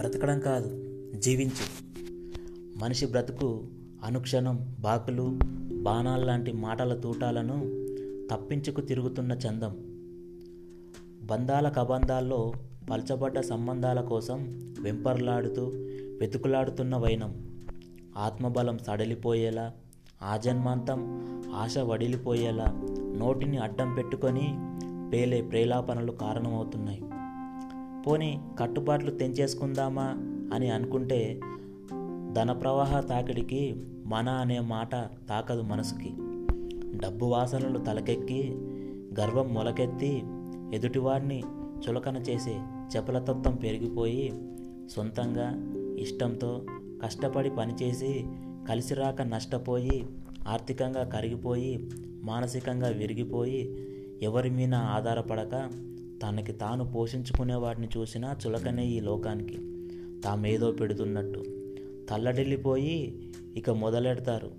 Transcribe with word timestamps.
బ్రతకడం 0.00 0.40
కాదు 0.40 0.84
జీవించు. 1.18 1.90
మనిషి 2.78 3.06
బ్రతుకు 3.06 3.64
అనుక్షణం 4.04 4.76
బాకులు 4.80 5.38
బాణాల్లాంటి 5.82 6.52
మాటల 6.52 6.94
తూటాలను 6.94 7.60
తప్పించుకు 8.30 8.80
తిరుగుతున్న 8.80 9.32
చందం. 9.32 9.76
బంధాల 11.26 11.68
కబంధాల్లో 11.68 12.52
పల్చబడ్డ 12.90 13.40
సంబంధాల 13.40 14.00
కోసం 14.00 14.60
వెంపర్లాడుతూ 14.80 15.62
వెతుకులాడుతున్న 16.20 16.96
వైనం. 16.96 17.60
ఆత్మబలం 18.18 18.78
సడలిపోయేలా 18.78 19.72
ఆజన్మాంతం 20.22 21.00
ఆశ 21.54 21.78
వడిలిపోయేలా 21.78 22.64
నోటిని 23.16 23.58
అడ్డం 23.58 23.94
పెట్టుకొని 23.94 24.54
పేలే 25.10 25.42
ప్రేలాపనలు 25.42 26.12
కారణమవుతున్నాయి. 26.12 27.02
పోనీ 28.06 28.40
కట్టుబాట్లు 28.58 29.10
తెంచేసుకుందామా 29.10 30.06
అని 30.54 30.70
అనుకుంటే 30.70 31.40
ధన 32.32 32.52
ప్రవాహ 32.52 33.00
తాకిడికి 33.00 33.84
మన 34.06 34.28
అనే 34.28 34.60
మాట 34.60 34.92
తాకదు 35.28 35.62
మనసుకి. 35.62 36.10
డబ్బు 36.98 37.26
వాసనలు 37.26 37.78
తలకెక్కి 37.78 38.50
గర్వం 39.20 39.54
మొలకెత్తి 39.54 40.22
ఎదుటివాడిని 40.74 41.42
చులకన 41.88 42.16
చేసే 42.16 42.60
చపలతత్వం 42.96 43.54
పెరిగిపోయి 43.54 44.32
సొంతంగా 44.90 45.48
ఇష్టంతో 45.98 46.64
కష్టపడి 47.02 47.50
పనిచేసి 47.50 48.24
కలిసిరాక 48.68 49.22
నష్టపోయి 49.22 50.06
ఆర్థికంగా 50.48 51.04
కరిగిపోయి 51.04 51.90
మానసికంగా 52.24 52.88
విరిగిపోయి 52.88 53.88
ఎవరి 54.22 54.50
మీద 54.50 54.74
ఆధారపడక 54.74 55.70
తనకి 56.22 56.52
తాను 56.52 56.92
పోషించుకునే 56.92 57.54
వాటిని 57.54 57.88
చూసినా 57.96 58.36
చులకనే 58.46 58.86
ఈ 58.86 59.00
లోకానికి. 59.00 59.58
తామేదో 60.20 60.72
పెడుతున్నట్టు. 60.72 61.44
తల్లడిల్లిపోయి 62.10 63.18
ఇక 63.56 63.70
మొదలెడతారు. 63.70 64.50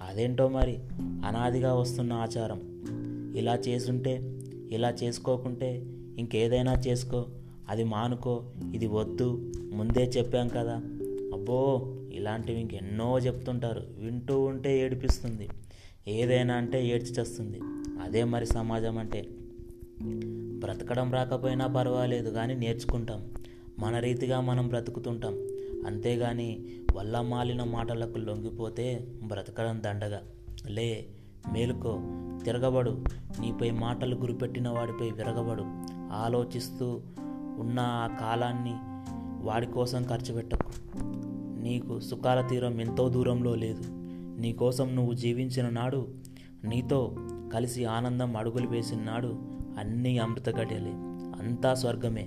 అదేంటో 0.00 0.48
మరి? 0.48 0.78
అనాదిగా 1.00 1.74
వస్తున్న 1.74 2.12
ఆచారం. 2.12 2.60
ఇలా 3.36 3.54
చేసుంటే 3.54 4.40
ఇలా 4.70 4.90
చేసుకోకుంటే 4.90 5.86
ఇంకేదైనా 6.18 6.72
చేసుకో. 6.72 7.26
అది 7.68 7.84
మానుకో 7.84 8.44
ఇది 8.74 8.86
వద్దు 8.86 9.52
ముందే 9.72 10.04
చెప్పాం 10.04 10.48
కదా. 10.48 10.74
అబ్బో 11.34 11.86
ఇలాంటివి 12.12 12.60
ఇంకెన్నో 12.60 13.18
చెప్తుంటారు. 13.18 13.82
వింటూ 13.98 14.40
ఉంటే 14.40 14.80
ఏడిపిస్తుంది. 14.80 15.48
ఏదైనా 16.08 16.54
అంటే 16.54 16.88
ఏడ్చిచేస్తుంది 16.88 17.60
అదే 18.02 18.24
మరి 18.24 18.46
సమాజం 18.46 18.98
అంటే. 18.98 19.28
బ్రతకడం 20.58 21.12
రాకపోయినా 21.12 21.66
పర్వాలేదు 21.66 22.30
కానీ 22.30 22.54
నేర్చుకుంటాం. 22.54 23.30
మన 23.78 23.98
రీతిగా 23.98 24.40
మనం 24.40 24.68
బ్రతుకుతుంటాం. 24.68 25.34
అంతేగాని 25.86 26.66
వల్ల 26.94 27.20
మాలిన 27.20 27.64
మాటలకు 27.64 28.18
లొంగిపోతే 28.18 29.06
బ్రతకడం 29.22 29.82
దండగా. 29.84 30.20
లే 30.68 31.06
మేలుకో 31.52 32.00
తిరగబడు. 32.44 33.04
నీపై 33.40 33.70
మాటలు 33.70 34.14
గురిపెట్టిన 34.14 34.68
వాడిపై 34.68 35.10
విరగబడు. 35.10 35.64
ఆలోచిస్తూ 36.12 37.00
ఉన్న 37.58 37.80
ఆ 37.80 38.06
కాలాన్ని 38.06 38.74
వాడి 39.46 39.66
కోసం 39.66 40.02
ఖర్చు 40.02 40.34
పెట్టకు. 40.34 40.72
నీకు 41.60 42.00
సుఖాల 42.00 42.40
తీరం 42.40 42.80
ఎంతో 42.80 43.08
దూరంలో 43.08 43.54
లేదు. 43.54 43.82
నీ 44.40 44.52
కోసం 44.52 44.96
నువ్వు 44.96 45.12
జీవించిన 45.12 45.68
నాడు 45.68 46.08
నీతో 46.64 47.16
కలిసి 47.52 47.84
ఆనందం 47.84 48.36
అడుగులు 48.36 48.68
వేసిన 48.68 49.02
నాడు 49.02 49.57
ಅನ್ನಿ 49.78 50.18
ಅಮೃತ 50.18 50.48
ಗಡಿಯಲ್ಲಿ 50.48 50.94
ಅಂಥ 51.40 51.66
ಸ್ವರ್ಗಮೇ 51.74 52.24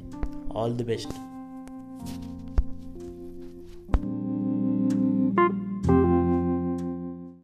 ಆಲ್ 0.55 0.77
ದಿ 0.79 0.83
ಬೆಸ್ಟ್ 0.83 1.15